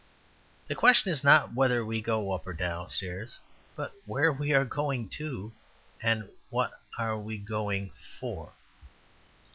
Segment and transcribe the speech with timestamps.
[0.67, 3.37] The question is not whether we go up or down stairs,
[3.75, 5.51] but where we are going to,
[6.01, 8.51] and what we are going, for?